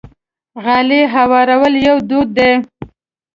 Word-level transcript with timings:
غالۍ 0.63 1.01
هوارول 1.15 1.73
یو 1.87 1.97
دود 2.09 2.27
دی. 2.37 2.51